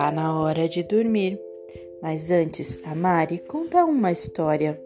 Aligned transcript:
Tá 0.00 0.10
na 0.10 0.40
hora 0.40 0.66
de 0.66 0.82
dormir. 0.82 1.38
Mas 2.00 2.30
antes, 2.30 2.78
a 2.84 2.94
Mari 2.94 3.38
conta 3.38 3.84
uma 3.84 4.10
história. 4.10 4.82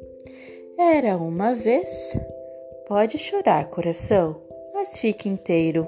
Era 0.77 1.17
uma 1.17 1.55
vez. 1.55 2.19
Pode 2.89 3.17
chorar, 3.17 3.71
coração, 3.71 4.43
mas 4.75 4.97
fique 4.97 5.29
inteiro. 5.29 5.87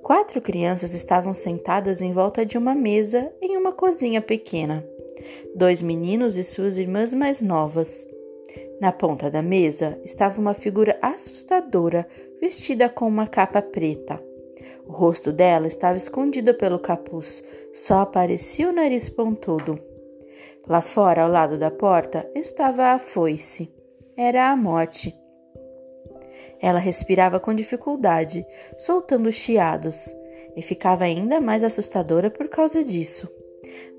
Quatro 0.00 0.40
crianças 0.40 0.94
estavam 0.94 1.34
sentadas 1.34 2.00
em 2.00 2.10
volta 2.10 2.46
de 2.46 2.56
uma 2.56 2.74
mesa 2.74 3.30
em 3.38 3.58
uma 3.58 3.72
cozinha 3.72 4.22
pequena. 4.22 4.82
Dois 5.54 5.82
meninos 5.82 6.38
e 6.38 6.42
suas 6.42 6.78
irmãs 6.78 7.12
mais 7.12 7.42
novas. 7.42 8.08
Na 8.80 8.92
ponta 8.92 9.30
da 9.30 9.42
mesa 9.42 10.00
estava 10.02 10.40
uma 10.40 10.54
figura 10.54 10.98
assustadora 11.02 12.08
vestida 12.40 12.88
com 12.88 13.06
uma 13.06 13.26
capa 13.26 13.60
preta. 13.60 14.29
O 14.90 14.92
rosto 14.92 15.32
dela 15.32 15.68
estava 15.68 15.96
escondido 15.96 16.52
pelo 16.54 16.76
capuz, 16.76 17.44
só 17.72 17.98
aparecia 17.98 18.68
o 18.68 18.72
nariz 18.72 19.08
pontudo. 19.08 19.78
Lá 20.66 20.80
fora, 20.80 21.22
ao 21.22 21.30
lado 21.30 21.56
da 21.56 21.70
porta, 21.70 22.28
estava 22.34 22.86
a 22.86 22.98
foice. 22.98 23.72
Era 24.16 24.50
a 24.50 24.56
morte. 24.56 25.16
Ela 26.60 26.80
respirava 26.80 27.38
com 27.38 27.54
dificuldade, 27.54 28.44
soltando 28.78 29.30
chiados, 29.30 30.12
e 30.56 30.60
ficava 30.60 31.04
ainda 31.04 31.40
mais 31.40 31.62
assustadora 31.62 32.28
por 32.28 32.48
causa 32.48 32.82
disso. 32.82 33.30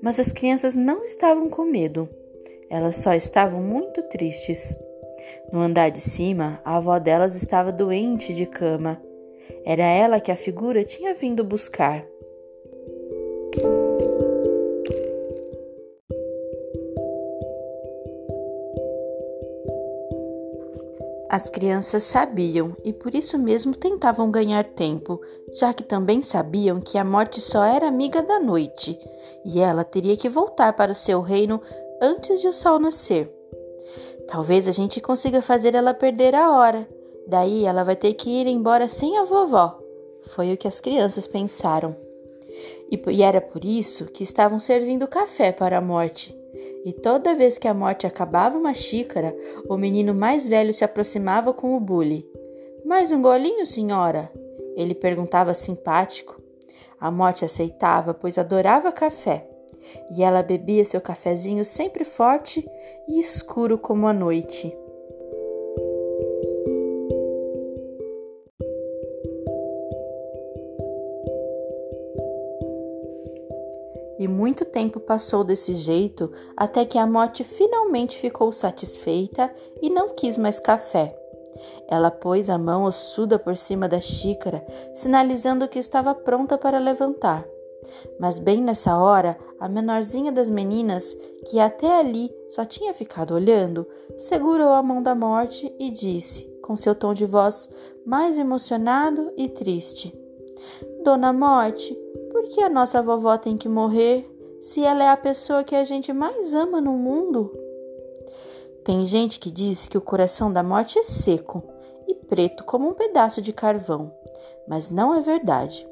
Mas 0.02 0.20
as 0.20 0.30
crianças 0.30 0.76
não 0.76 1.04
estavam 1.04 1.48
com 1.48 1.64
medo. 1.64 2.06
Elas 2.68 2.96
só 2.96 3.14
estavam 3.14 3.62
muito 3.62 4.02
tristes. 4.10 4.76
No 5.50 5.60
andar 5.60 5.90
de 5.90 6.02
cima, 6.02 6.60
a 6.62 6.76
avó 6.76 6.98
delas 6.98 7.34
estava 7.34 7.72
doente 7.72 8.34
de 8.34 8.44
cama. 8.44 9.02
Era 9.64 9.84
ela 9.84 10.20
que 10.20 10.30
a 10.30 10.36
figura 10.36 10.84
tinha 10.84 11.14
vindo 11.14 11.44
buscar. 11.44 12.04
As 21.32 21.48
crianças 21.48 22.02
sabiam 22.02 22.76
e 22.84 22.92
por 22.92 23.14
isso 23.14 23.38
mesmo 23.38 23.74
tentavam 23.74 24.30
ganhar 24.30 24.64
tempo, 24.64 25.18
já 25.50 25.72
que 25.72 25.82
também 25.82 26.20
sabiam 26.20 26.78
que 26.78 26.98
a 26.98 27.04
morte 27.04 27.40
só 27.40 27.64
era 27.64 27.88
amiga 27.88 28.22
da 28.22 28.38
noite 28.38 28.98
e 29.42 29.58
ela 29.58 29.82
teria 29.82 30.14
que 30.14 30.28
voltar 30.28 30.74
para 30.74 30.92
o 30.92 30.94
seu 30.94 31.22
reino 31.22 31.58
antes 32.02 32.42
de 32.42 32.48
o 32.48 32.52
sol 32.52 32.78
nascer. 32.78 33.32
Talvez 34.28 34.68
a 34.68 34.72
gente 34.72 35.00
consiga 35.00 35.40
fazer 35.40 35.74
ela 35.74 35.94
perder 35.94 36.34
a 36.34 36.50
hora. 36.50 36.86
Daí 37.26 37.64
ela 37.64 37.84
vai 37.84 37.96
ter 37.96 38.14
que 38.14 38.30
ir 38.30 38.46
embora 38.46 38.88
sem 38.88 39.18
a 39.18 39.24
vovó. 39.24 39.78
Foi 40.28 40.52
o 40.52 40.56
que 40.56 40.68
as 40.68 40.80
crianças 40.80 41.26
pensaram. 41.26 41.96
E 42.90 43.22
era 43.22 43.40
por 43.40 43.64
isso 43.64 44.06
que 44.06 44.22
estavam 44.22 44.58
servindo 44.58 45.06
café 45.06 45.52
para 45.52 45.78
a 45.78 45.80
morte. 45.80 46.36
E 46.84 46.92
toda 46.92 47.34
vez 47.34 47.58
que 47.58 47.66
a 47.66 47.74
morte 47.74 48.06
acabava 48.06 48.58
uma 48.58 48.74
xícara, 48.74 49.34
o 49.68 49.76
menino 49.76 50.14
mais 50.14 50.46
velho 50.46 50.74
se 50.74 50.84
aproximava 50.84 51.52
com 51.52 51.76
o 51.76 51.80
bule. 51.80 52.28
Mais 52.84 53.10
um 53.10 53.22
golinho, 53.22 53.64
senhora? 53.64 54.30
Ele 54.76 54.94
perguntava 54.94 55.54
simpático. 55.54 56.40
A 57.00 57.10
morte 57.10 57.44
aceitava, 57.44 58.12
pois 58.12 58.38
adorava 58.38 58.92
café 58.92 59.48
e 60.10 60.22
ela 60.22 60.42
bebia 60.42 60.84
seu 60.84 61.00
cafezinho 61.00 61.64
sempre 61.64 62.04
forte 62.04 62.66
e 63.08 63.20
escuro 63.20 63.78
como 63.78 64.06
a 64.06 64.12
noite. 64.12 64.76
E 74.22 74.28
muito 74.28 74.64
tempo 74.64 75.00
passou 75.00 75.42
desse 75.42 75.74
jeito 75.74 76.30
até 76.56 76.84
que 76.84 76.96
a 76.96 77.04
morte 77.04 77.42
finalmente 77.42 78.16
ficou 78.16 78.52
satisfeita 78.52 79.52
e 79.82 79.90
não 79.90 80.10
quis 80.10 80.38
mais 80.38 80.60
café. 80.60 81.12
Ela 81.88 82.08
pôs 82.08 82.48
a 82.48 82.56
mão 82.56 82.84
ossuda 82.84 83.36
por 83.36 83.56
cima 83.56 83.88
da 83.88 84.00
xícara, 84.00 84.64
sinalizando 84.94 85.66
que 85.66 85.80
estava 85.80 86.14
pronta 86.14 86.56
para 86.56 86.78
levantar. 86.78 87.44
Mas 88.16 88.38
bem 88.38 88.62
nessa 88.62 88.96
hora, 88.96 89.36
a 89.58 89.68
menorzinha 89.68 90.30
das 90.30 90.48
meninas, 90.48 91.16
que 91.46 91.58
até 91.58 91.98
ali 91.98 92.32
só 92.48 92.64
tinha 92.64 92.94
ficado 92.94 93.34
olhando, 93.34 93.84
segurou 94.16 94.70
a 94.70 94.84
mão 94.84 95.02
da 95.02 95.16
morte 95.16 95.74
e 95.80 95.90
disse, 95.90 96.46
com 96.62 96.76
seu 96.76 96.94
tom 96.94 97.12
de 97.12 97.26
voz 97.26 97.68
mais 98.06 98.38
emocionado 98.38 99.32
e 99.36 99.48
triste: 99.48 100.16
Dona 101.02 101.32
Morte, 101.32 101.98
por 102.42 102.48
que 102.48 102.60
a 102.60 102.68
nossa 102.68 103.00
vovó 103.00 103.38
tem 103.38 103.56
que 103.56 103.68
morrer 103.68 104.28
se 104.60 104.84
ela 104.84 105.04
é 105.04 105.08
a 105.08 105.16
pessoa 105.16 105.62
que 105.62 105.76
a 105.76 105.84
gente 105.84 106.12
mais 106.12 106.54
ama 106.54 106.80
no 106.80 106.92
mundo? 106.94 107.56
Tem 108.84 109.06
gente 109.06 109.38
que 109.38 109.48
diz 109.48 109.86
que 109.86 109.96
o 109.96 110.00
coração 110.00 110.52
da 110.52 110.60
morte 110.60 110.98
é 110.98 111.04
seco 111.04 111.62
e 112.08 112.14
preto 112.16 112.64
como 112.64 112.88
um 112.88 112.94
pedaço 112.94 113.40
de 113.40 113.52
carvão, 113.52 114.12
mas 114.66 114.90
não 114.90 115.14
é 115.14 115.20
verdade. 115.20 115.86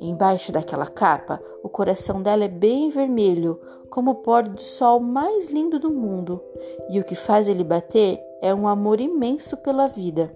Embaixo 0.00 0.50
daquela 0.50 0.86
capa, 0.86 1.38
o 1.62 1.68
coração 1.68 2.22
dela 2.22 2.46
é 2.46 2.48
bem 2.48 2.88
vermelho, 2.88 3.60
como 3.90 4.12
o 4.12 4.22
pôr 4.22 4.48
do 4.48 4.60
sol 4.60 5.00
mais 5.00 5.50
lindo 5.50 5.78
do 5.78 5.92
mundo, 5.92 6.42
e 6.88 6.98
o 6.98 7.04
que 7.04 7.14
faz 7.14 7.46
ele 7.46 7.62
bater 7.62 8.18
é 8.40 8.54
um 8.54 8.66
amor 8.66 9.02
imenso 9.02 9.54
pela 9.58 9.86
vida. 9.86 10.34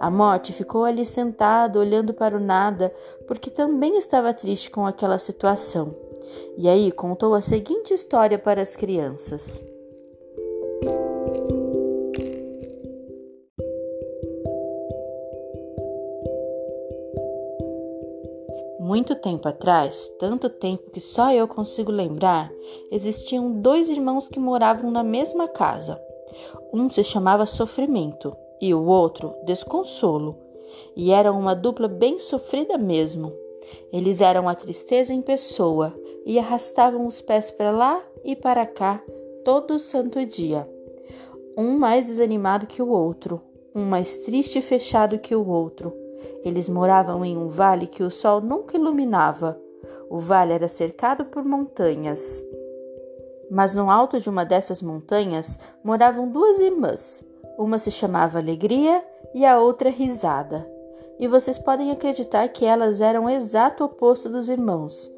A 0.00 0.10
morte 0.10 0.52
ficou 0.52 0.84
ali 0.84 1.06
sentada, 1.06 1.78
olhando 1.78 2.12
para 2.12 2.36
o 2.36 2.40
nada, 2.40 2.92
porque 3.26 3.50
também 3.50 3.96
estava 3.96 4.34
triste 4.34 4.70
com 4.70 4.86
aquela 4.86 5.18
situação. 5.18 5.94
E 6.56 6.68
aí 6.68 6.90
contou 6.90 7.34
a 7.34 7.40
seguinte 7.40 7.94
história 7.94 8.38
para 8.38 8.60
as 8.60 8.74
crianças. 8.74 9.62
Muito 18.80 19.14
tempo 19.14 19.48
atrás, 19.48 20.08
tanto 20.18 20.50
tempo 20.50 20.90
que 20.90 21.00
só 21.00 21.32
eu 21.32 21.48
consigo 21.48 21.90
lembrar, 21.90 22.52
existiam 22.90 23.50
dois 23.50 23.88
irmãos 23.88 24.28
que 24.28 24.38
moravam 24.38 24.90
na 24.90 25.02
mesma 25.02 25.48
casa. 25.48 25.98
Um 26.72 26.90
se 26.90 27.02
chamava 27.04 27.46
Sofrimento 27.46 28.36
e 28.62 28.72
o 28.72 28.82
outro 28.82 29.34
Desconsolo, 29.44 30.38
e 30.96 31.12
eram 31.12 31.38
uma 31.38 31.54
dupla 31.54 31.86
bem 31.86 32.18
sofrida 32.18 32.78
mesmo. 32.78 33.30
Eles 33.92 34.22
eram 34.22 34.48
a 34.48 34.54
tristeza 34.54 35.12
em 35.12 35.20
pessoa 35.20 35.94
e 36.24 36.38
arrastavam 36.38 37.06
os 37.06 37.20
pés 37.20 37.50
para 37.50 37.70
lá 37.70 38.02
e 38.24 38.34
para 38.34 38.64
cá 38.64 39.02
todo 39.44 39.78
santo 39.78 40.24
dia. 40.24 40.66
Um 41.58 41.78
mais 41.78 42.06
desanimado 42.06 42.66
que 42.66 42.80
o 42.80 42.88
outro, 42.88 43.38
um 43.74 43.84
mais 43.84 44.16
triste 44.20 44.58
e 44.58 44.62
fechado 44.62 45.18
que 45.18 45.34
o 45.34 45.46
outro 45.46 46.00
eles 46.44 46.68
moravam 46.68 47.24
em 47.24 47.36
um 47.36 47.48
vale 47.48 47.86
que 47.86 48.02
o 48.02 48.10
sol 48.10 48.40
nunca 48.40 48.76
iluminava. 48.76 49.60
O 50.08 50.18
vale 50.18 50.52
era 50.52 50.68
cercado 50.68 51.24
por 51.26 51.44
montanhas. 51.44 52.42
Mas 53.50 53.74
no 53.74 53.90
alto 53.90 54.20
de 54.20 54.28
uma 54.28 54.44
dessas 54.44 54.80
montanhas 54.80 55.58
moravam 55.84 56.28
duas 56.28 56.58
irmãs. 56.60 57.24
Uma 57.58 57.78
se 57.78 57.90
chamava 57.90 58.38
Alegria 58.38 59.04
e 59.34 59.44
a 59.44 59.58
outra 59.58 59.90
Risada. 59.90 60.68
E 61.18 61.28
vocês 61.28 61.58
podem 61.58 61.90
acreditar 61.90 62.48
que 62.48 62.64
elas 62.64 63.00
eram 63.00 63.26
o 63.26 63.30
exato 63.30 63.84
oposto 63.84 64.28
dos 64.28 64.48
irmãos. 64.48 65.10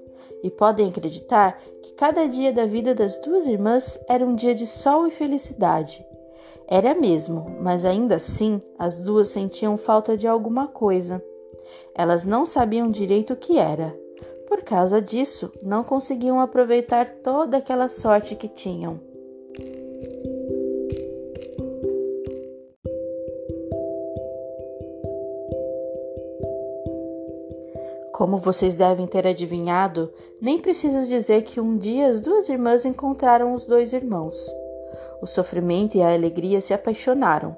E 0.43 0.51
podem 0.51 0.89
acreditar 0.89 1.59
que 1.83 1.95
cada 1.95 2.27
dia 2.27 2.53
da 2.53 2.67
vida 2.67 2.95
das 2.95 3.17
duas 3.19 3.47
irmãs 3.47 3.99
era 4.09 4.25
um 4.25 4.35
dia 4.35 4.55
de 4.55 4.67
sol 4.67 5.07
e 5.07 5.11
felicidade. 5.11 6.05
Era 6.67 6.95
mesmo, 6.95 7.57
mas 7.61 7.85
ainda 7.85 8.17
assim 8.17 8.59
as 8.79 8.99
duas 8.99 9.29
sentiam 9.29 9.77
falta 9.77 10.17
de 10.17 10.27
alguma 10.27 10.67
coisa. 10.67 11.23
Elas 11.95 12.27
não 12.27 12.45
sabiam 12.45 12.91
direito 12.91 13.33
o 13.33 13.37
que 13.37 13.59
era. 13.59 13.97
Por 14.47 14.63
causa 14.63 15.01
disso, 15.01 15.51
não 15.63 15.83
conseguiam 15.83 16.41
aproveitar 16.41 17.09
toda 17.09 17.57
aquela 17.57 17.89
sorte 17.89 18.37
que 18.37 18.49
tinham. 18.49 19.01
Como 28.15 28.37
vocês 28.37 28.77
devem 28.77 29.09
ter 29.09 29.27
adivinhado, 29.27 30.09
nem 30.41 30.61
preciso 30.61 31.09
dizer 31.09 31.43
que 31.43 31.61
um 31.61 31.75
dia 31.75 32.07
as 32.07 32.21
duas 32.21 32.49
irmãs 32.49 32.85
encontraram 32.85 33.53
os 33.55 33.67
dois 33.67 33.93
irmãos. 33.93 34.37
O 35.21 35.27
sofrimento 35.27 35.97
e 35.97 36.01
a 36.01 36.15
alegria 36.15 36.61
se 36.61 36.73
apaixonaram, 36.73 37.57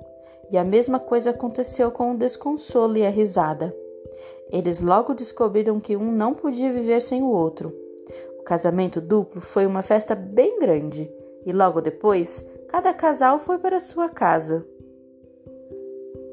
e 0.50 0.56
a 0.56 0.64
mesma 0.64 0.98
coisa 0.98 1.28
aconteceu 1.28 1.90
com 1.90 2.12
o 2.12 2.16
desconsolo 2.16 2.96
e 2.96 3.04
a 3.04 3.10
risada. 3.10 3.70
Eles 4.50 4.80
logo 4.80 5.12
descobriram 5.12 5.78
que 5.78 5.94
um 5.94 6.10
não 6.10 6.32
podia 6.32 6.72
viver 6.72 7.02
sem 7.02 7.22
o 7.22 7.28
outro. 7.28 7.70
O 8.40 8.42
casamento 8.42 8.98
duplo 8.98 9.42
foi 9.42 9.66
uma 9.66 9.82
festa 9.82 10.14
bem 10.14 10.58
grande, 10.58 11.12
e 11.44 11.52
logo 11.52 11.82
depois, 11.82 12.42
cada 12.68 12.94
casal 12.94 13.38
foi 13.38 13.58
para 13.58 13.78
sua 13.78 14.08
casa. 14.08 14.66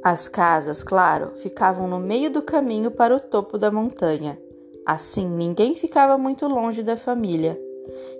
As 0.03 0.27
casas, 0.27 0.83
claro, 0.83 1.31
ficavam 1.35 1.88
no 1.88 1.97
meio 1.97 2.29
do 2.29 2.41
caminho 2.41 2.91
para 2.91 3.15
o 3.15 3.21
topo 3.21 3.57
da 3.57 3.71
montanha. 3.71 4.38
Assim, 4.85 5.25
ninguém 5.25 5.75
ficava 5.75 6.17
muito 6.17 6.45
longe 6.45 6.83
da 6.83 6.97
família. 6.97 7.57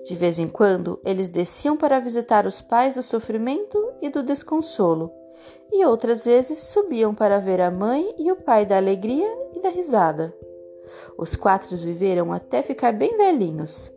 De 0.06 0.14
vez 0.14 0.38
em 0.38 0.48
quando, 0.48 0.98
eles 1.04 1.28
desciam 1.28 1.76
para 1.76 2.00
visitar 2.00 2.46
os 2.46 2.62
pais 2.62 2.94
do 2.94 3.02
sofrimento 3.02 3.92
e 4.00 4.08
do 4.08 4.22
desconsolo, 4.22 5.12
e 5.70 5.84
outras 5.84 6.24
vezes 6.24 6.56
subiam 6.56 7.14
para 7.14 7.38
ver 7.38 7.60
a 7.60 7.70
mãe 7.70 8.14
e 8.16 8.32
o 8.32 8.36
pai 8.36 8.64
da 8.64 8.78
alegria 8.78 9.28
e 9.52 9.60
da 9.60 9.68
risada. 9.68 10.34
Os 11.18 11.36
quatro 11.36 11.76
viveram 11.76 12.32
até 12.32 12.62
ficar 12.62 12.94
bem 12.94 13.14
velhinhos. 13.14 13.92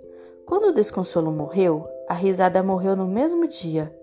Quando 0.45 0.65
o 0.65 0.73
desconsolo 0.73 1.31
morreu, 1.31 1.87
a 2.09 2.13
risada 2.13 2.61
morreu 2.61 2.97
no 2.97 3.07
mesmo 3.07 3.47
dia. 3.47 3.93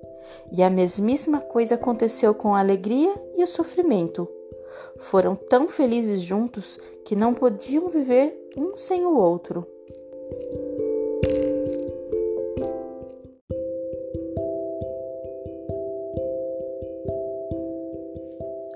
E 0.52 0.62
a 0.62 0.70
mesmíssima 0.70 1.40
coisa 1.40 1.74
aconteceu 1.74 2.34
com 2.34 2.54
a 2.54 2.60
alegria 2.60 3.14
e 3.36 3.42
o 3.42 3.46
sofrimento. 3.46 4.28
Foram 4.98 5.36
tão 5.36 5.68
felizes 5.68 6.22
juntos 6.22 6.78
que 7.04 7.14
não 7.14 7.34
podiam 7.34 7.88
viver 7.88 8.34
um 8.56 8.76
sem 8.76 9.04
o 9.04 9.16
outro. 9.16 9.66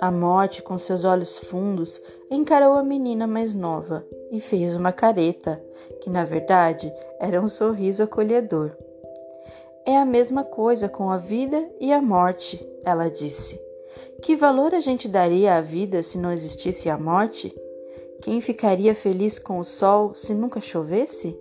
A 0.01 0.13
morte, 0.13 0.63
com 0.63 0.79
seus 0.79 1.05
olhos 1.05 1.37
fundos, 1.37 2.01
encarou 2.31 2.75
a 2.75 2.85
menina 2.85 3.27
mais 3.27 3.53
nova 3.53 4.07
e 4.31 4.41
fez 4.41 4.77
uma 4.77 4.93
careta, 4.93 5.61
que 6.01 6.09
na 6.09 6.25
verdade 6.25 6.93
era 7.19 7.41
um 7.41 7.49
sorriso 7.49 8.05
acolhedor. 8.05 8.77
É 9.87 9.97
a 9.97 10.05
mesma 10.05 10.45
coisa 10.45 10.89
com 10.89 11.11
a 11.11 11.17
vida 11.17 11.69
e 11.81 11.93
a 11.93 12.01
morte, 12.01 12.65
ela 12.85 13.09
disse. 13.09 13.61
Que 14.23 14.35
valor 14.37 14.75
a 14.75 14.81
gente 14.81 15.09
daria 15.09 15.55
à 15.55 15.61
vida 15.61 16.03
se 16.03 16.19
não 16.19 16.33
existisse 16.33 16.91
a 16.91 16.99
morte? 16.99 17.55
Quem 18.21 18.41
ficaria 18.41 18.95
feliz 18.95 19.39
com 19.39 19.59
o 19.59 19.65
sol 19.65 20.15
se 20.15 20.35
nunca 20.35 20.61
chovesse? 20.61 21.39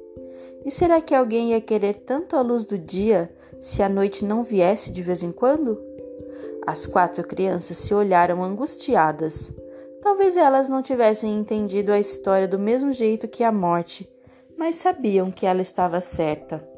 E 0.64 0.72
será 0.72 1.02
que 1.02 1.16
alguém 1.16 1.52
ia 1.52 1.62
querer 1.62 1.96
tanto 1.96 2.36
a 2.36 2.42
luz 2.42 2.66
do 2.66 2.78
dia 2.78 3.34
se 3.60 3.82
a 3.82 3.90
noite 3.90 4.24
não 4.24 4.44
viesse 4.44 4.92
de 4.92 5.02
vez 5.02 5.24
em 5.24 5.32
quando? 5.32 5.82
As 6.66 6.86
quatro 6.86 7.26
crianças 7.26 7.78
se 7.78 7.94
olharam 7.94 8.44
angustiadas. 8.44 9.52
Talvez 10.02 10.38
elas 10.38 10.70
não 10.70 10.82
tivessem 10.82 11.38
entendido 11.38 11.92
a 11.92 12.00
história 12.00 12.48
do 12.48 12.60
mesmo 12.60 12.92
jeito 12.92 13.28
que 13.28 13.44
a 13.44 13.52
morte, 13.52 14.08
mas 14.56 14.76
sabiam 14.76 15.32
que 15.32 15.46
ela 15.46 15.62
estava 15.62 16.00
certa. 16.00 16.77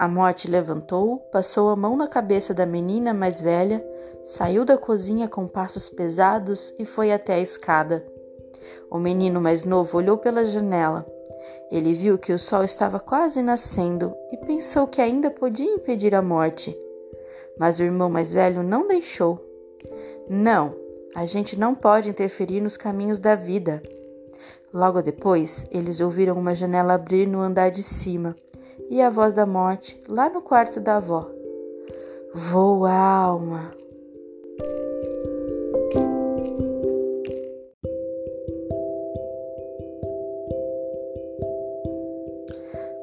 A 0.00 0.08
morte 0.08 0.50
levantou, 0.50 1.18
passou 1.30 1.68
a 1.68 1.76
mão 1.76 1.94
na 1.94 2.08
cabeça 2.08 2.54
da 2.54 2.64
menina 2.64 3.12
mais 3.12 3.38
velha, 3.38 3.84
saiu 4.24 4.64
da 4.64 4.78
cozinha 4.78 5.28
com 5.28 5.46
passos 5.46 5.90
pesados 5.90 6.74
e 6.78 6.86
foi 6.86 7.12
até 7.12 7.34
a 7.34 7.38
escada. 7.38 8.02
O 8.90 8.96
menino 8.96 9.42
mais 9.42 9.62
novo 9.62 9.98
olhou 9.98 10.16
pela 10.16 10.46
janela. 10.46 11.04
Ele 11.70 11.92
viu 11.92 12.16
que 12.16 12.32
o 12.32 12.38
sol 12.38 12.64
estava 12.64 12.98
quase 12.98 13.42
nascendo 13.42 14.14
e 14.32 14.38
pensou 14.38 14.86
que 14.86 15.02
ainda 15.02 15.30
podia 15.30 15.70
impedir 15.70 16.14
a 16.14 16.22
morte. 16.22 16.74
Mas 17.58 17.78
o 17.78 17.82
irmão 17.82 18.08
mais 18.08 18.32
velho 18.32 18.62
não 18.62 18.88
deixou. 18.88 19.38
Não, 20.26 20.74
a 21.14 21.26
gente 21.26 21.58
não 21.58 21.74
pode 21.74 22.08
interferir 22.08 22.62
nos 22.62 22.78
caminhos 22.78 23.18
da 23.18 23.34
vida. 23.34 23.82
Logo 24.72 25.02
depois, 25.02 25.66
eles 25.70 26.00
ouviram 26.00 26.38
uma 26.38 26.54
janela 26.54 26.94
abrir 26.94 27.28
no 27.28 27.40
andar 27.40 27.70
de 27.70 27.82
cima 27.82 28.34
e 28.90 29.00
a 29.00 29.08
voz 29.08 29.32
da 29.32 29.46
morte 29.46 30.02
lá 30.08 30.28
no 30.28 30.42
quarto 30.42 30.80
da 30.80 30.96
avó. 30.96 31.30
Voa, 32.34 32.92
alma! 32.92 33.70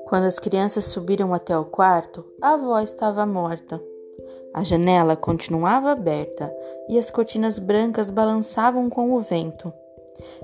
Quando 0.07 0.25
as 0.25 0.39
crianças 0.39 0.85
subiram 0.85 1.33
até 1.33 1.57
o 1.57 1.65
quarto, 1.65 2.25
a 2.41 2.53
avó 2.53 2.79
estava 2.79 3.25
morta. 3.25 3.81
A 4.53 4.63
janela 4.63 5.15
continuava 5.15 5.91
aberta 5.91 6.53
e 6.89 6.97
as 6.97 7.09
cortinas 7.09 7.59
brancas 7.59 8.09
balançavam 8.09 8.89
com 8.89 9.13
o 9.13 9.19
vento. 9.19 9.71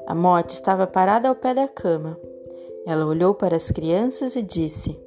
A 0.06 0.14
morte 0.14 0.52
estava 0.52 0.86
parada 0.86 1.28
ao 1.28 1.36
pé 1.36 1.54
da 1.54 1.68
cama. 1.68 2.18
Ela 2.86 3.06
olhou 3.06 3.34
para 3.34 3.56
as 3.56 3.72
crianças 3.72 4.36
e 4.36 4.42
disse: 4.42 5.00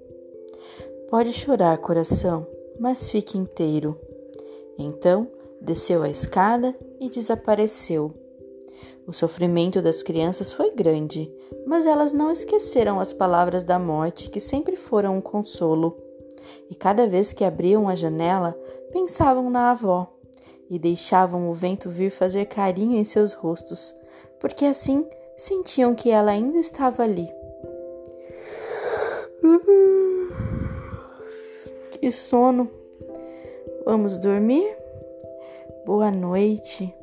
Pode 1.08 1.32
chorar, 1.32 1.78
coração, 1.78 2.46
mas 2.80 3.08
fique 3.08 3.38
inteiro. 3.38 3.98
Então 4.78 5.28
desceu 5.60 6.02
a 6.02 6.08
escada 6.08 6.74
e 7.00 7.08
desapareceu. 7.08 8.12
O 9.06 9.12
sofrimento 9.12 9.80
das 9.80 10.02
crianças 10.02 10.52
foi 10.52 10.72
grande, 10.72 11.32
mas 11.66 11.86
elas 11.86 12.12
não 12.12 12.32
esqueceram 12.32 12.98
as 12.98 13.12
palavras 13.12 13.62
da 13.62 13.78
morte 13.78 14.28
que 14.28 14.40
sempre 14.40 14.74
foram 14.76 15.16
um 15.16 15.20
consolo 15.20 15.96
e 16.68 16.74
cada 16.74 17.06
vez 17.06 17.32
que 17.32 17.44
abriam 17.44 17.88
a 17.88 17.94
janela, 17.94 18.58
pensavam 18.92 19.48
na 19.50 19.70
avó 19.70 20.12
e 20.68 20.78
deixavam 20.78 21.48
o 21.48 21.54
vento 21.54 21.88
vir 21.88 22.10
fazer 22.10 22.46
carinho 22.46 22.98
em 22.98 23.04
seus 23.04 23.32
rostos, 23.32 23.94
porque 24.40 24.64
assim 24.64 25.06
sentiam 25.36 25.94
que 25.94 26.10
ela 26.10 26.32
ainda 26.32 26.58
estava 26.58 27.02
ali. 27.02 27.28
Que 32.00 32.10
sono! 32.10 32.70
Vamos 33.86 34.18
dormir? 34.18 34.76
Boa 35.86 36.10
noite. 36.10 36.94